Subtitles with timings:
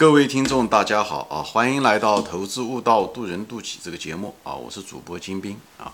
[0.00, 1.42] 各位听众，大家好啊！
[1.42, 4.54] 欢迎来到《投资悟道，渡人渡己》这个节目啊！
[4.54, 5.92] 我是主播金兵啊。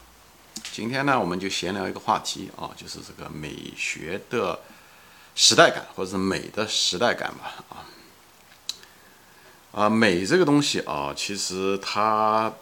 [0.71, 4.61] 今天呢，我们就闲聊一个话题啊，就是这个美学的
[5.35, 7.83] 时代感，或者是美的时代感吧啊。
[9.73, 12.53] 啊，美这个东西啊，其实它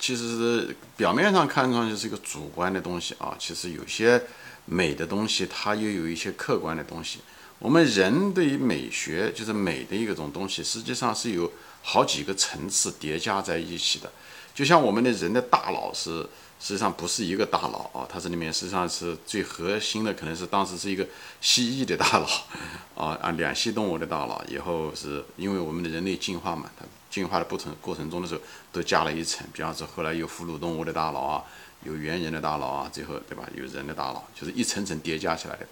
[0.00, 4.20] 其实表面上看上去是一个主观的东西啊，其实有些
[4.64, 7.20] 美的东西，它又有一些客观的东西。
[7.62, 11.48] 我们人对于美学，就是美的一个种东西，实际上是有
[11.80, 14.10] 好几个层次叠加在一起的。
[14.52, 16.26] 就像我们的人的大脑是，
[16.58, 21.06] 实际上不是一个大脑啊，它这里面实际上是最核心的，可能是当时是一个
[21.40, 22.26] 蜥蜴的大脑
[23.00, 24.44] 啊啊，两栖动物的大脑。
[24.48, 28.40] 以后是因为我们的人类进化嘛，它进化的不同过程中的时候，
[28.72, 29.46] 都加了一层。
[29.52, 31.44] 比方说，后来有哺乳动物的大脑啊，
[31.84, 33.48] 有猿人的大脑啊，最后对吧？
[33.54, 35.64] 有人的大脑，就是一层层叠加起来的。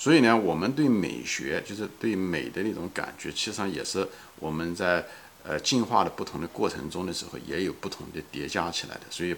[0.00, 5.04] 所以呢，我们对美学，就是对美的那种感觉，其实上也是我们在
[5.44, 9.02] 呃进化的不同的过程中的时候，也有不同的叠加起来的。
[9.10, 9.36] 所以，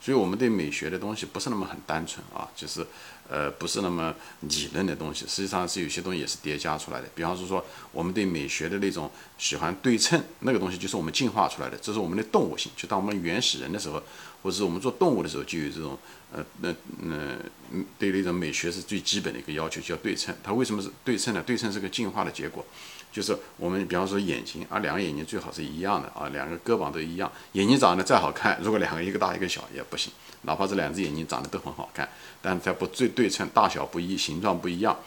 [0.00, 2.86] 所以我们对美学的东西不是那么很单纯啊，就是
[3.28, 7.08] 呃不是那么理论的东西，实际上是有些东西也是叠加出来的。
[7.16, 12.70] 比方说说我们对美学的那种喜欢对称那个东西，就是我们进化出来的，这是我们的动物性。
[12.76, 14.00] 就当我们原始人的时候。
[14.44, 15.98] 或者是我们做动物的时候，就有这种，
[16.34, 17.16] 呃，那，那，
[17.96, 20.34] 对那种美学是最基本的一个要求，叫对称。
[20.42, 21.40] 它为什么是对称呢？
[21.46, 22.66] 对称是个进化的结果，
[23.12, 27.30] 就是我们比方说眼睛啊，两个眼睛最好是一样的啊，两个胳膊都一样。
[27.52, 30.12] 眼睛长得再好看，如果两个一个大一个小也不行，
[30.42, 32.08] 哪怕这两只眼睛长得都很好看，
[32.42, 34.98] 但它不最对称，大小不一，形状不一样，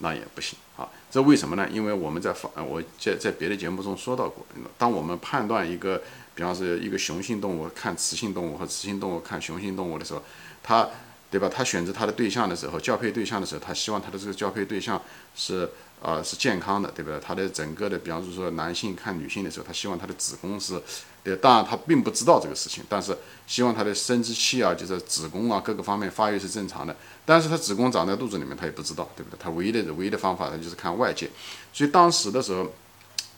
[0.00, 0.88] 那也不行啊。
[1.10, 1.68] 这为什么呢？
[1.72, 4.44] 因为我们在发，我在在别的节目中说到过，
[4.76, 6.02] 当我们判断一个。
[6.32, 10.22] 比方说，一个雄性动物看雌性动物和雌性动物看雄性动物的时候，
[10.62, 10.88] 它，
[11.30, 11.48] 对吧？
[11.48, 15.00] 他选择他的对象的时候，交配对象的时候，他希望他的这个交配对象
[15.36, 15.68] 是
[16.02, 17.20] 啊是健康的，对不对？
[17.20, 20.82] 他的整个的，比方说男性看女性的时候，他希望他的子宫是，
[21.22, 26.96] 对，当然他并不知道这个事情，但是希望他的生殖器啊，就是子宫啊各个方面发育是正常的。
[27.24, 29.38] 但是他子宫长在肚子里面，他也不知道，对不对？
[29.40, 31.30] 他唯一的唯一的方法，他就是看外界。
[31.72, 32.70] 所以当时的时候。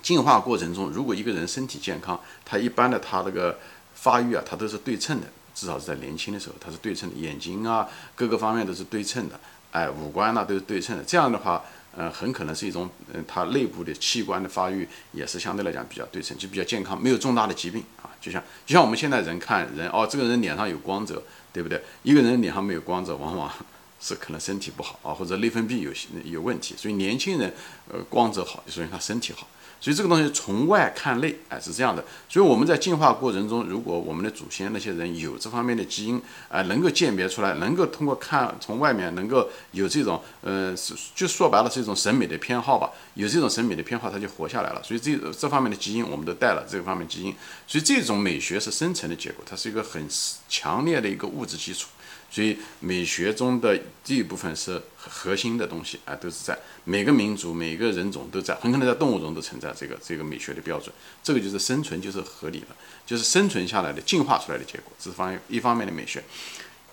[0.02, 3.56] 进化过程中，如果一个人身体健康，他一般的他这个
[3.94, 9.38] 发育啊，他都是对称的，至少是在年轻的时候，他是对称的，眼睛啊各个方面都是对称的，
[9.70, 11.04] 哎，五官呢都是对称的。
[11.04, 11.62] 这样的话，
[11.94, 18.08] 呃，很可能是一种，嗯，他内部的器官的发育也是相对来讲比较对称，就比较健康，没有重大的疾病啊。
[18.20, 21.82] 就像就像我们现在人看人，哦，这个人脸上有光泽，对不对？
[22.02, 23.52] 一个人脸上没有光泽，往往
[24.00, 25.92] 是可能身体不好啊，或者内分泌有
[26.24, 26.74] 有问题。
[26.76, 27.52] 所以年轻人，
[27.88, 29.46] 呃，光泽好，就说明他身体好。
[29.82, 32.04] 所以这个东西从外看内，哎，是这样的。
[32.28, 40.72] 所以我们在进化过程中，如果我们的祖先那些人有这方面的基因，啊，能够鉴别出来，能够通过看从外面能够有这种，呃，
[41.16, 42.92] 就说白了是一种审美的偏好吧。
[43.14, 44.80] 有这种审美的偏好，他就活下来了。
[44.84, 47.34] 所以这这方面的基因我们都带了这个方面基因。
[47.66, 50.06] 所以这种美学是生成的结果，它是一个很
[50.48, 51.88] 强烈的一个物质基础。
[52.30, 60.94] 所以美学中的这一部分是核心的东西啊，都是在每个民族、每个人种都在，很可能在动物中都存在这个这个美学的标准。
[61.22, 62.68] 这个就是生存就是合理的，
[63.04, 66.22] 就是生存下来的进化出来的结果，这是方一方面的美学。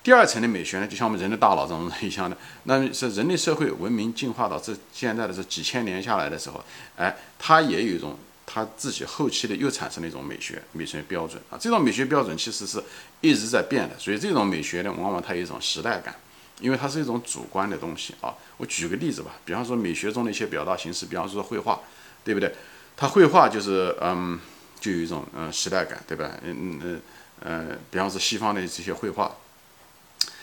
[0.02, 6.64] 第二层的美学呢，就像我们人的大脑中一样的，那是人类社会文明进化到这现在的这几千年下来的时候，
[6.96, 8.18] 哎，它也有一种。
[8.52, 12.84] 他自己后期的又产生了一种美学美学标准啊，这种美学标准其实是
[13.22, 16.16] 一直在变的，所以这种美学呢，往往它有一种时代感，
[16.60, 18.34] 因为它是一种主观的东西啊。
[18.58, 21.80] 我举个例子吧，比方说美学中的一些表达形式，比方说绘画，
[22.24, 22.54] 对不对？
[22.96, 24.40] 它绘画就是嗯，
[24.80, 26.32] 就有一种嗯时代感，对吧？
[26.44, 27.02] 嗯嗯
[27.42, 29.32] 呃，比方说西方的这些绘画。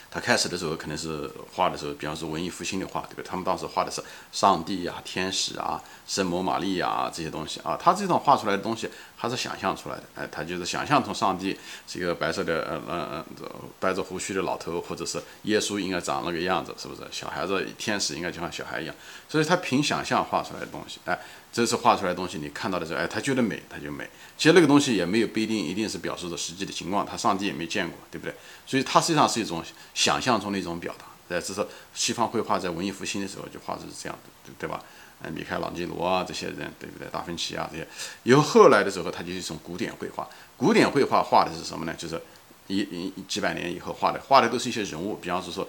[0.09, 3.25] 他开始的时候可能是画的时候，比方说文艺复兴的画，对不对？
[3.25, 7.77] 他们当时画的是上帝呀、天使啊、圣母玛利亚这些东西啊。
[7.79, 8.89] 他这种画出来的东西，
[9.19, 10.03] 他是想象出来的。
[10.15, 17.03] 哎，他就是想象从上帝是一个白色的呃呃呃白着胡须的老头，或者是耶稣应该长那个样子，是不是？
[17.11, 18.95] 小孩子天使应该就像小孩一样。
[19.29, 21.19] 所以他凭想象画出来的东西，哎。
[21.53, 24.07] 这是画出来的东西，你看到的时候，哎，他觉得美，他就美。
[24.37, 28.35] 其实那个东西也没有不一定一定是表示着实际的情况，他上帝也没见过，对不对？
[28.67, 29.65] 所以它实际上是一种
[29.95, 31.07] 想象中的一种表达。
[31.29, 34.83] 哎，这是西方绘画在文艺复兴的时候就画的是这样的，对对吧？
[35.23, 37.09] 嗯，米开朗基罗啊这些人，对不对？
[37.11, 37.89] 达芬奇啊这些，
[38.25, 40.29] 以后后来的时候，它就是一种古典绘画。
[40.59, 41.95] 古典绘画画的是什么呢？
[41.95, 42.21] 就是
[42.67, 45.67] 一一几百年以后画的，画的都是一些人物，比方说说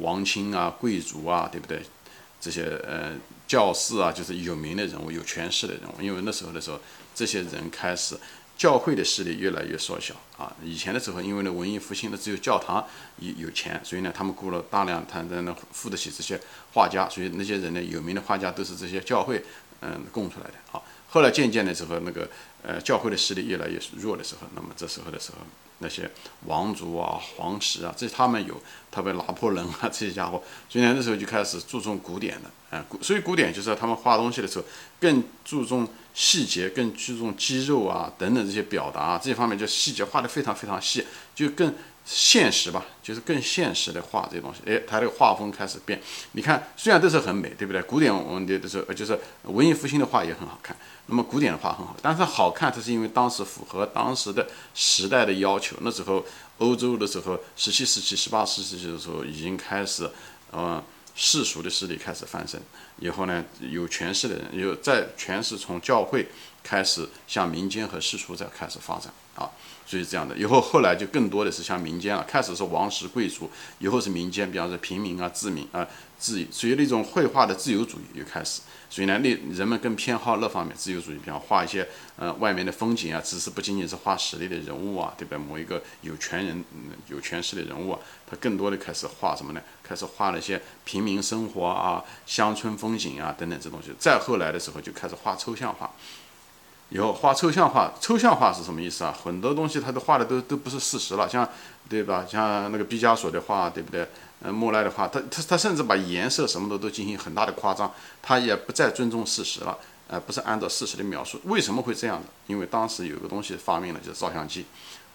[0.00, 1.80] 王亲啊、贵族啊，对不对？
[2.40, 3.12] 这些呃
[3.46, 6.02] 教士啊，就是有名的人物、有权势的人物。
[6.02, 6.78] 因为那时候的时候，
[7.14, 8.16] 这些人开始
[8.58, 10.54] 教会的势力越来越缩小啊。
[10.62, 12.84] 以前的时候，因为呢文艺复兴的只有教堂
[13.20, 16.38] 有有钱，所以呢他们雇了大量他才能付得起这些
[16.74, 17.08] 画家。
[17.08, 19.42] 所以那些人呢有名的画家都是这些教会
[19.80, 20.82] 嗯供出来的啊。
[21.10, 22.28] 后来渐渐的时候，那个
[22.62, 25.38] 呃教会的势力越来越弱的时候，那么这时候的时候，
[25.78, 26.10] 那些
[26.44, 34.64] 王族啊、皇室啊，这他们有，特别拿破仑啊 这些家伙，所以呢那时候就开始注重古典的，啊，古所以古典就是他们画东西的时候
[35.00, 35.88] 更注重
[36.18, 41.72] 细节，更注重肌肉啊等等这些表达啊这些方面，就细节画的非常非常细，就更。
[42.10, 44.62] 现实吧，就是更现实的画这些东西。
[44.64, 46.00] 哎，它这个画风开始变。
[46.32, 47.82] 你看，虽然都是很美，对不对？
[47.82, 50.74] 古典文的的时候，就是文艺复兴的画也很好看。
[51.04, 55.76] 那么古典的画很好，但是好看，它是因为当时符合当时的时代的要求。
[55.82, 56.24] 那时候
[56.56, 60.10] 欧洲的时候，十七世纪、十八世纪的时候，已经开始，
[60.54, 60.82] 嗯，
[61.20, 62.62] 世俗的势力开始翻身。
[63.00, 66.28] 以后呢，有权势的人，有在权势从教会
[66.62, 69.50] 开始向民间和世俗在开始发展啊。
[69.86, 72.22] 所以这样的，以后后来就更多的是像民间了。
[72.28, 75.86] 开始是王室贵族，以后是民间，比方说平民啊、自民啊、
[76.18, 78.60] 自属于那种绘画的自由主义又开始。
[78.90, 85.38] 所以呢，那人们更偏好那方面自由主义，比方画一些呃外面的风景啊，只是不仅仅是画实力的人物啊，对不对？
[85.38, 86.62] 某一个有权人、
[87.08, 87.98] 有权势的人物啊，
[88.30, 89.62] 他更多的开始画什么呢？
[89.82, 93.90] 开始画那些平民生活啊、乡村风景啊等等这东西。
[93.98, 95.90] 再后来的时候就开始画抽象画。
[96.90, 99.14] 以后画抽象画，抽象画是什么意思啊？
[99.22, 101.46] 很多东西他都画的都都不是事实了，像
[101.88, 102.24] 对吧？
[102.28, 104.08] 像那个毕加索的画，对不对？
[104.40, 107.92] 呃，莫奈的画，他他他甚至把颜色什么的都进行很大的夸张，
[108.22, 109.76] 他也不再尊重事实了，
[110.06, 111.40] 呃，不是按照事实的描述。
[111.44, 112.26] 为什么会这样的？
[112.46, 114.64] 因为当时有个东西发明了，就是照相机。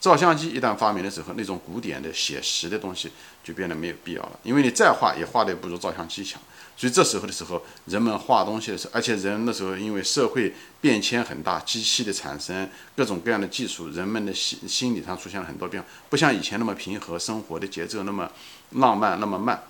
[0.03, 3.09] 照相机一旦发明的时候，那种古典的写实的东西
[3.41, 6.41] 就变得没有必要了，因为你再画也画的不如照相机强。
[6.75, 18.29] 所以这时候的时候，人们画东西的时候，而且人那时候因为社会变迁很大，机器的产生，各种各样的技术，人们的心心理上出现了很多变化，不像以前那么平和，生活的节奏那么
[18.71, 19.63] 浪漫那么慢。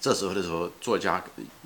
[0.00, 1.20] 这时候的时候，作家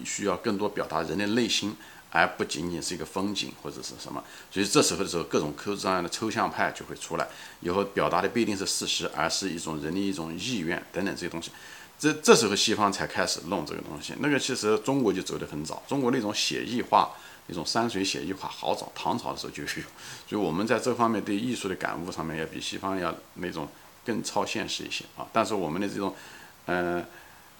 [0.06, 1.76] 需要更多表达人的内心。
[2.14, 7.26] 而不仅仅是一个风景或者是什么，所以这时候的时候，各种科这样的抽象派就会出来，
[7.58, 11.50] 以后表达的不一定是事实，而是一种人的一种意愿等等这些东西。
[11.98, 17.10] 这这时候西方才开始弄这个东西，那个其实中国就走得很早，中国那种写意画，
[17.48, 19.82] 那种山水写意画好早，唐朝的时候就有，所
[20.30, 23.66] 以我们在这方面对艺术的感悟上面要比西方要那种
[24.06, 25.26] 更超现实一些啊。
[25.32, 26.14] 但是我们的这种，
[26.66, 27.04] 嗯。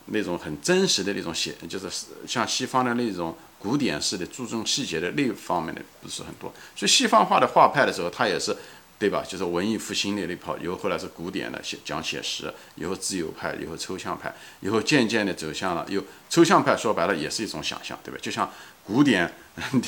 [0.08, 1.88] 那种很真实的那种写，就是
[2.28, 8.54] 像西方的那种古典式的注重细节的那方面的不是很多，所以西方画的画派的时候，它也是，
[8.98, 9.24] 对吧？
[9.26, 18.20] 就是文艺复兴的那套，以后后来是古典的写讲写实，以后自由派，以后抽象派，以后渐渐的走向了又抽象派，说白了也是一种想象，对吧？
[18.20, 18.52] 就像
[18.84, 19.32] 古典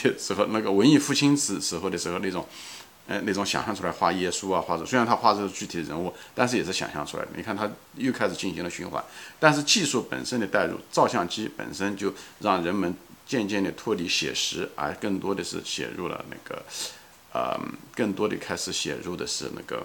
[0.02, 2.46] 的时候，那个文艺复兴时时候的时候那种。
[3.08, 7.28] 呃，那种想象出来画耶稣啊，画者虽然他画的是具体的人物，但是也是想象出来的。
[7.36, 9.00] 你看他又开始进行了循环，
[9.38, 12.92] 但是技术本身的带入，照相机本身就让人们
[13.26, 16.62] 渐渐的脱离写实，而更多的是写入了那个，
[17.32, 17.58] 呃，
[17.94, 19.84] 更多的开始写入的是那个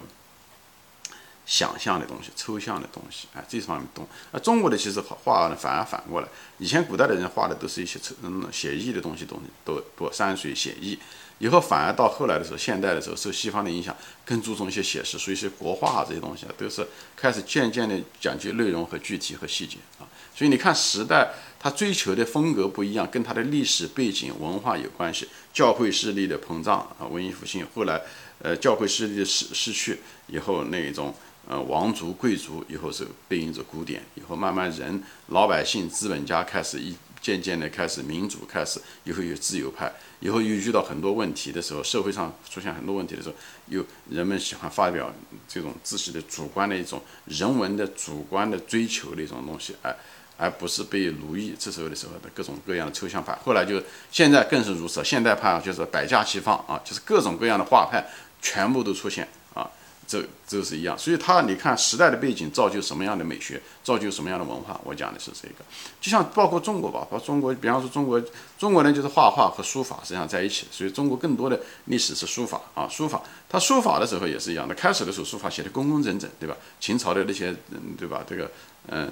[1.44, 4.06] 想象的东西、抽象的东西啊，这方面东。
[4.30, 6.28] 那中国的其实画呢，反而反过来，
[6.58, 10.98] 以前古代的人画的都是一些抽嗯写意的东西，东西多多山水写意。
[11.38, 16.86] 以后反而到后来的时候，现代的时候受西方的影响，更注重一些写实，所以一些国画这些东西啊，都是
[17.16, 20.06] 开始渐渐的讲究内容和具体和细节啊。
[20.32, 25.28] 所以你看时代他追求的风格不一样，跟他的历史背景文化有关系。
[25.52, 28.02] 教会势力的膨胀啊，文艺复兴后来，
[28.40, 31.14] 呃，教会势力的失失去以后，那一种
[31.46, 36.94] 呃王族贵族以后是对应着古典，以后慢慢人老百姓资本家开始一。
[37.22, 43.34] 渐渐的开始民主，开始以后有自由派，以后又遇到很多问题的时候，社会上出现很多问题的时候，
[43.68, 45.14] 又人们喜欢发表
[45.46, 49.96] 这种自己的主观的一种人文的主观的追求的一种东西，而
[50.36, 51.54] 而不是被奴役。
[51.58, 58.04] 这时候的时候的各种各样的抽象派，后来就现在更是如此，现代派啊，就是百家齐放啊，就是各种各样的画派
[58.40, 59.70] 全部都出现啊。
[60.04, 64.78] 这这是一样，所以它你看时代的背景造就什么样的美学，造就什么样的文化。
[64.84, 65.64] 我讲的是这个，
[66.02, 68.20] 就像包括中国吧，包括中国，比方说中国，
[68.58, 73.22] 中国人就是画画和书法实际上在一起，所以中国更多的历史是书法啊，书法。
[73.48, 76.54] 他书法的时候也是一样的，开始的时候书法写的工工整整，对吧？
[76.78, 78.22] 秦朝的那些，嗯，对吧？
[78.28, 78.50] 这个，
[78.88, 79.10] 嗯，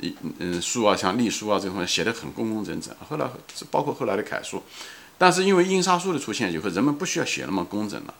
[0.00, 2.94] 一嗯书啊，像隶书啊这种写的很工工整整。
[3.08, 3.28] 后来
[3.70, 4.62] 包括后来的楷书，
[5.18, 8.14] 但是因为印刷术的出现以后，人们不需要写那么工整了，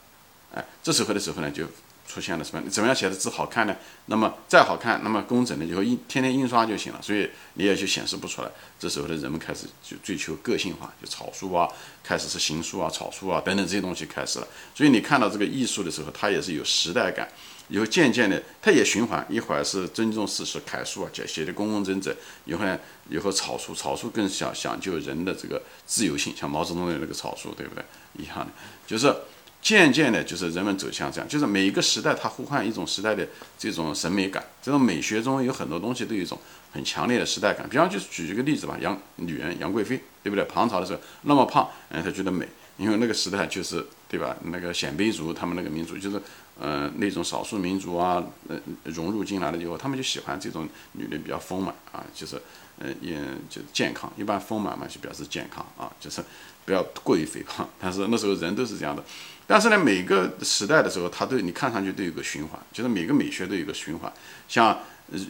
[0.55, 1.67] 哎，这时候的时候呢就。
[2.07, 2.69] 出现了什么？
[2.69, 3.75] 怎么样写的字好看呢？
[4.07, 8.51] 那么再好看，那么工整的以后印天天印刷就行了，所以你也就显示不出来。
[8.79, 11.67] 这时候的人们开始就追求个性化，就草书啊，
[12.03, 14.49] 开始是行书啊、草书啊等等这些东西开始了。
[14.75, 17.27] 所以你看到这个艺术的时候，它也是有时代感，
[17.69, 22.79] 以后渐渐的它也循环，一会儿是尊重事实楷书啊，写写的工工整整，以后呢，
[23.09, 27.85] 以后草书，草书更想讲究人的这个自由性，像毛泽东的那个草书，对不对？
[28.19, 28.49] 一样的，
[28.87, 29.15] 就是。
[29.63, 33.27] 渐渐的，就是人们走向这样，就是每一个时代它呼唤一种时代的
[33.57, 34.45] 这种审美感。
[34.61, 36.37] 这种美学中有很多东西都有一种
[36.73, 37.69] 很强烈的时代感。
[37.69, 40.45] 比方就举一个例子吧，杨女人杨贵妃，对不对？
[40.47, 44.37] 唐朝的时候那么胖，嗯，她觉得美，因为那个时代就是对吧？
[44.47, 46.21] 那个鲜卑族他们那个民族就是，
[46.61, 52.37] 嗯，那种少数民族啊，呃，融入进来了以后，他们就喜欢这种女的比较丰满啊，就是，
[52.81, 53.17] 嗯，也
[53.49, 54.13] 就健康。
[54.17, 56.21] 一般丰满嘛就表示健康啊，就是
[56.65, 57.69] 不要过于肥胖。
[57.81, 59.03] 但是那时候人都是这样的。
[59.47, 64.13] 但是呢，每个时代的时候，它都你看上去都有个循环，就是每个美学都有个循环。
[64.49, 64.79] 像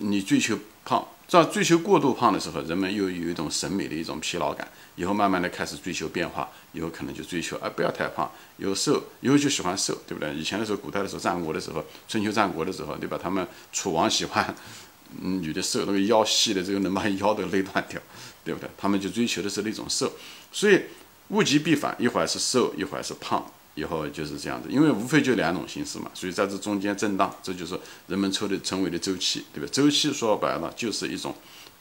[0.00, 4.68] 你追求胖，在追求过度胖的时候，人们又有一种审美的一种疲劳感。
[4.94, 10.34] 以后慢慢的开始追求变化，以后可能就追求啊不要太胖，有瘦，以后就喜欢瘦，对不对？
[10.34, 13.18] 以前的时候，古代的时候，战国的时候，春秋战国的时候，对吧？
[13.20, 14.54] 他们楚王喜欢
[15.22, 17.98] 嗯女的瘦，那个腰细的这个能把腰都勒断掉，
[18.44, 18.68] 对不对？
[18.76, 20.12] 他们就追求的是那种瘦，
[20.52, 20.82] 所以
[21.32, 23.44] 物极必反，一会儿是瘦，一会儿是胖。
[23.74, 27.74] 以后就是这样子，因为无非就两种形式嘛，所以在这中间震荡，这就是
[28.06, 29.68] 人们抽的称为的周期，对吧？
[29.72, 31.34] 周期说白了就是一种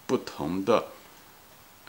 [0.08, 0.86] 不同的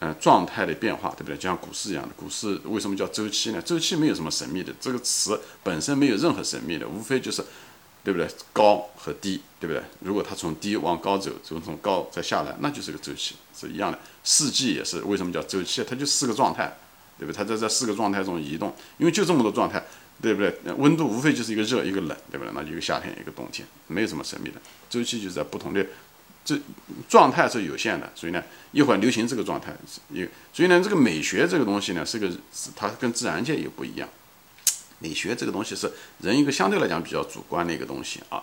[0.00, 1.37] 呃状态的变化，对不对？
[1.37, 3.62] 就像股市一样的，股市为什么叫周期呢？
[3.62, 7.40] 周期没有什么神秘的，这个词本身没有任何神秘的，无非就是
[8.02, 8.28] 对不对？
[8.52, 9.81] 高和低，对不对？
[10.00, 14.00] 如果它从低往高走，从从高再下来，那就是个周期，是一样的。
[14.25, 15.85] 四季也是为什么叫周期？
[15.85, 16.76] 它就四个状态。
[17.19, 17.37] 对不对？
[17.37, 19.83] 它在这四个状态中移动，因为就这么多状态，
[20.21, 20.54] 对不对？
[20.76, 22.52] 温度无非就是一个热一个冷，对不对？
[22.54, 24.61] 那就一个夏天一个冬天，没有什么神秘的。
[24.90, 25.87] 周期就是在不同的
[26.45, 26.59] 这
[27.09, 28.42] 状态是有限的，所以呢，
[28.73, 29.73] 一会儿流行这个状态，
[30.11, 32.28] 有所以呢，这个美学这个东西呢，是个
[32.75, 34.09] 它跟自然界也不一样。
[34.99, 35.90] 美学这个东西是
[36.21, 38.42] 人一个相对来讲比较主观的一个东西啊。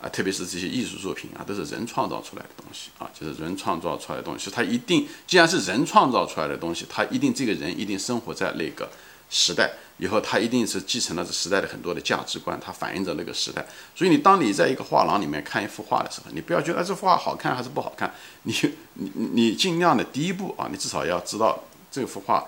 [0.00, 4.48] 啊，特别是这些艺术作品啊，都是人创造出来的东西啊，就是人创造出来的东西。
[4.48, 8.88] 它一定，既然是人创造出来的东西，他一定这个人一定生活在那个
[9.28, 13.66] 时代，以后他一定是继承了这时代的很多的价值观，它反映着那个时代。
[13.94, 18.14] 所以你当你在一个画廊里面看一幅画的时候，你不要觉得这幅画好看还是不好看，
[18.44, 18.54] 你
[18.94, 22.46] 你你尽量的第一步啊，你至少要知道这幅画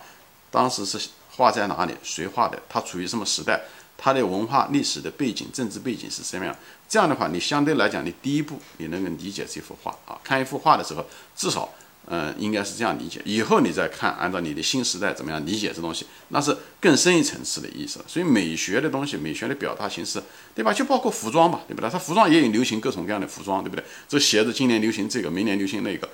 [0.52, 1.00] 当时是
[1.33, 3.61] 画在哪里，谁画的，它处于什么时代。
[4.02, 6.57] 它的文化历史的背景、政治背景是什么样？
[6.88, 10.19] 这样的话，你相对来讲，你第一步你能够理解这幅画啊。
[10.25, 11.04] 看一幅画的时候，
[11.37, 11.69] 至少，
[12.07, 13.21] 嗯，应该是这样理解。
[13.26, 18.00] 以后你再看，按照你的新时代怎么样理解这东西，那是更深一层次的意思。
[18.09, 20.21] 所以美学的东西，美学的表达形式，
[20.54, 20.73] 对吧？
[20.73, 21.90] 就包括服装吧，对不对？
[21.90, 23.85] 它服装也有流行各种各样的服装，对不对？
[24.09, 26.09] 这鞋子今年流行这个，明年流行那个，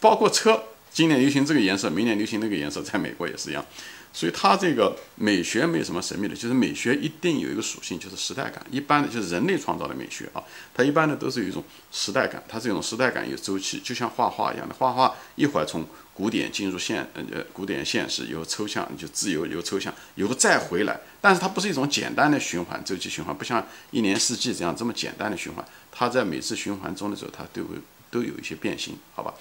[0.00, 3.64] 包括车，今年流行这个颜色，明年流行那个颜色，在美国也是一样。
[4.12, 8.60] 所以它这个美学没有什么神秘的，就是美学一定有一个属性，就是时代感。
[8.68, 10.42] 一般的就是人类创造的美学啊，
[10.74, 12.42] 它一般的都是有一种时代感。
[12.48, 20.98] 它是这种时代感有周期，就像画画一样的，画画一会儿从古典进入现呃古典现实，有抽象就自由，有抽象，以后再回来。
[21.20, 25.64] 但是它不是一种简单的循环，周期循环，不像一年四季这样这么简单的循环。
[25.92, 27.76] 它在每次循环中的时候，它都会
[28.10, 29.32] 都有一些变形，好吧？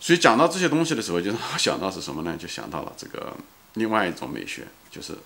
[0.00, 2.36] 所以讲到这些东西的时候，就让 我想到是什么呢？
[2.36, 3.36] 就想到了这个。
[3.74, 5.16] 另外一种美学就是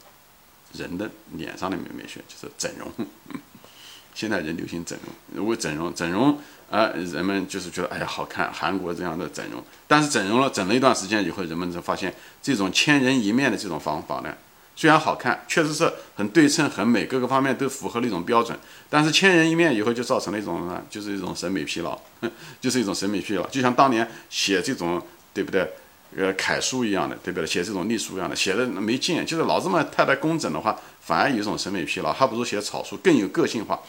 [0.74, 2.92] 人的脸上的美美学，就是整容。
[4.14, 6.38] 现在人流行整容，如果整容，整容
[6.70, 9.64] 啊，人们就是觉得哎呀好看，韩国这样的整容。
[9.88, 14.36] 但是整容了，整了一段时间以后，人们就发现这种千人一面的这种方法呢，
[14.76, 18.58] 虽然好看，确实是很对称、很美，各个方面都符合那种标准。
[18.90, 21.98] 但是千人一面以后，就造成了一种什么就是一种审美疲劳，
[22.60, 23.46] 就是一种审美疲劳。
[23.48, 25.00] 就像当年写这种，
[25.32, 25.72] 对不对？
[26.16, 27.46] 呃，楷书一样的，对不对？
[27.46, 33.80] 写这种隶书一样的，写的没劲，就是老这么太太工整的话，反而有一种审美疲劳，还不如写草书更有个性化。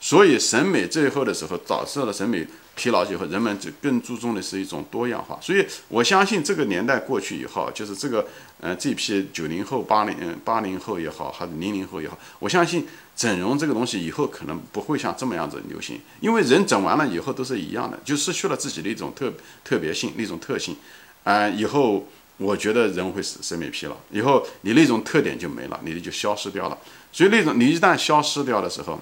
[0.00, 5.38] 所以审美最后的时候导致了审美疲劳以后，人们就更注重的是一种多样化。
[5.40, 8.26] 所以我相信这个年代过去以后，就是这个
[8.60, 12.86] 呃这批九零后、八零八零后也好，还是零零后也好，我相信
[13.16, 20.76] 整容这个东西以后可能不会像这么样子流行，因为人整完了以后都是一样的，就失去了自己的一种特特别性、那种特性。
[21.24, 26.78] 啊，以后我觉得人会审审美疲劳，以后你那种特点就没了，你就消失掉了。
[27.10, 29.00] 所以那种你一旦消失掉的时候，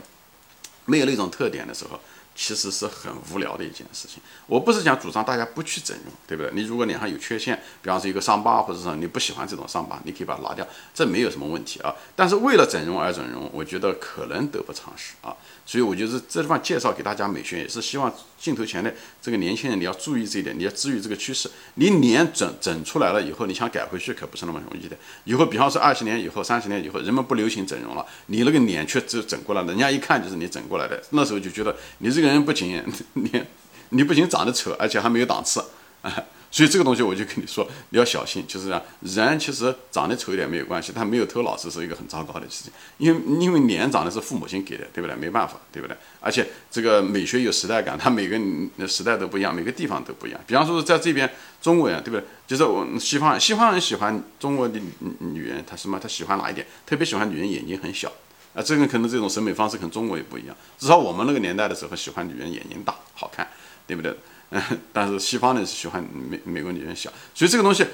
[0.85, 1.99] 没有那种特点的时候，
[2.35, 4.23] 其实是很无聊的一件事情。
[4.47, 6.51] 我不是讲主张大家不去整容，对不对？
[6.55, 11.95] 你如果脸上有缺陷，比方说一个伤疤，或者说你不喜欢这种伤疤，你可以把它拿掉，这没有什么问题啊。
[12.17, 15.35] 但是为了整容而整容，我觉得可能得不偿失啊。
[15.65, 21.49] 所以我就是这地方介绍给大家美学，也是希望镜头前的这个年轻人你要注意这一点，你要注意这个趋势。
[21.75, 24.97] 你脸整整出来了以后，你想改回去可不是那么容易的。
[25.25, 32.83] 以后比方说二十年以后、三十年以后，人们不流行整容了，你那个脸却只整过来，人家一看就是你整过来的，那时候就觉得你这个人不仅
[33.15, 33.43] 你，
[33.91, 35.63] 你不仅长得丑，而且还没有档次
[36.03, 36.11] 啊。
[36.53, 38.83] 所以这个东西我就跟你说，你要小心，就是这样。
[39.01, 42.71] 人其实长得丑一点没有关系，他没有头脑，这是一个很糟糕的事情。
[42.99, 45.17] 因为因为脸长得是父母亲给的，对不对？
[45.17, 45.97] 没办法，对不对？
[46.21, 50.39] 而且这个美学有时代感，它每个时代都不一样，每个地方都不一样。
[50.47, 51.27] 比方说在这边
[51.63, 52.25] 中国人，对不对？
[52.47, 54.79] 就是我西方西方人喜欢中国的
[55.21, 55.99] 女人，他什么？
[55.99, 56.67] 他喜欢哪一点？
[56.85, 58.13] 特别喜欢女人眼睛很小
[58.55, 58.63] 啊。
[58.63, 60.57] 这个可能这种审美方式跟中国也不一样。
[60.79, 63.49] 至少我们那个年代的时候，喜欢女人眼睛大，好看，
[63.87, 64.17] 对不对？
[64.55, 67.87] 嗯但是西方人是喜欢美美国女人小，所以这个东西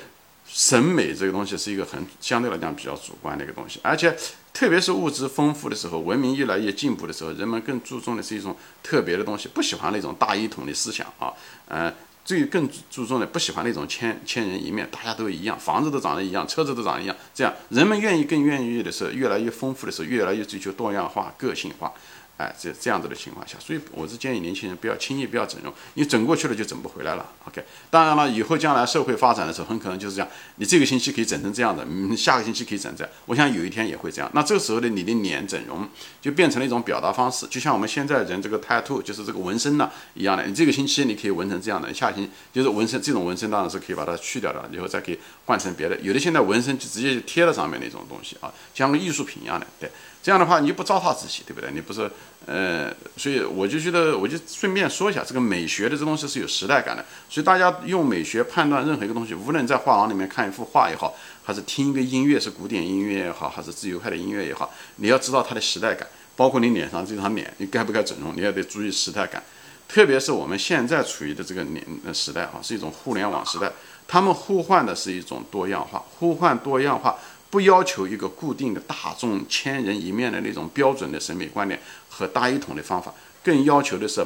[0.44, 4.16] 审美这个东西是一个很相对来讲比较主观的一个东西，而且
[4.52, 11.32] 特别是物质丰富的时候，文明越来越进步的时候，人们更注重的是一种特别的东西，不喜欢那种大一统的思想啊，
[11.68, 11.94] 呃，
[12.28, 21.90] 最更注重的不喜欢那种千千人一面，大家都一样，房子都长得一样，车子都长得一样，这样人们愿意更愿意的是越来越丰富的时候，越来越追求多样化、个性化。
[22.38, 27.26] 哎，这这样子的情况下，所以我是建议年轻人不要轻易不要整容，你整过去了就整不回来了。
[27.44, 34.30] OK，当然了，以后将来社会发展的时候，很可能就是这样，你这个星期可以整成这样的，嗯，下个星期可以整这样，我想有一天也会这样。
[34.34, 35.88] 那这个时候呢，你的脸整容
[36.20, 45.98] 就变成了一种表达方式，就像我们现在人这个 tattoo 就是这个纹身呢一样的，你这个星期你可以纹成这样的，下星期就是纹身，这种纹身当然是可以把它去掉的，以后再可以换成别的。
[45.98, 49.90] 有的现在纹身就直接就贴在上面那种东西啊，像个艺术品一样的，对。
[50.22, 51.70] 这样的话，你就不糟蹋自己，对不对？
[51.72, 52.10] 你不是，
[52.46, 57.04] 呃，所以我就觉得，我就顺便说一下，这个美学的这东西是有时代感的。
[57.30, 66.06] 所以大家用美学判断任何一个东西，无论在画廊里面看一幅画也好，还是听一个音乐，是古典音乐也好，还是自由派的音乐也好，你要知道它的时代感。
[66.36, 69.42] 包括你脸上这张脸，你该不该整容，你也得注意时代感。
[69.88, 73.72] 特别是我们现在处于的这个年时代啊，是一种互联网时代，
[74.06, 77.18] 他们呼唤的是一种多样化，呼唤多样化。
[77.50, 84.24] 不要求一个固定的大众千人一面的那种标准的审美观念和大一统的方法，更要求的是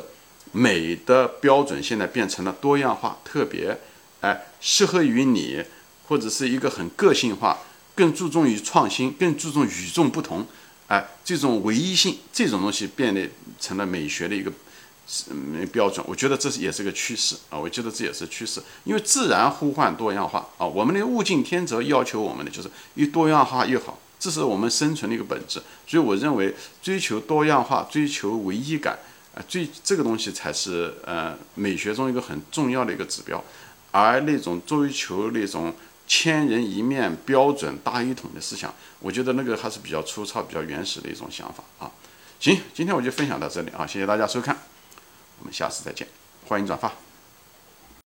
[0.50, 3.78] 美的标准现在变成了多样化、特别，
[4.20, 5.62] 哎，适合于你，
[6.08, 7.58] 或者是一个很个性化，
[7.94, 10.46] 更注重于创新，更注重与众不同，
[10.88, 14.52] 哎，这种唯一性，这种东西变得成了美学的一个。
[15.30, 28.98] 嗯，标准，我觉得这是也是个趋势啊，我觉得这也是趋势，因为自然呼唤多样化啊，我们的物竞天择要求我们的就是越多样化越好，这是我们生存的一个本质，所以我认为追求多样化、追求唯一感
[29.34, 33.42] 啊，最这个东西才是呃美学中一个很重要的一个指标，
[33.90, 35.74] 而那种追求那种
[36.06, 41.90] 千人一面、标准大一统的思想，我觉得那个还是比较粗糙、比较原始的一种想法啊。
[42.40, 44.71] 行，今天我就分享到这里啊，谢谢大家收看。
[45.42, 46.06] 我们下次再见，
[46.46, 46.92] 欢迎转发。